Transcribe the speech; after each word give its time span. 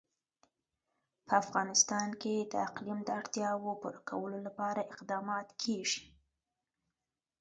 په 1.27 1.33
افغانستان 1.43 2.09
کې 2.21 2.35
د 2.51 2.53
اقلیم 2.67 2.99
د 3.05 3.09
اړتیاوو 3.19 3.79
پوره 3.81 4.01
کولو 4.09 4.37
لپاره 4.47 4.81
اقدامات 4.93 5.47
کېږي. 5.63 6.01